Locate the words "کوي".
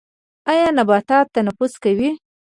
1.83-2.09